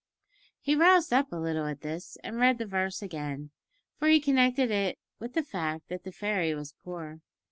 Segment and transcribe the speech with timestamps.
[0.59, 3.51] He roused up a little at this, and read the verse again,
[3.99, 7.21] for he connected it with the fact that the fairy was poor.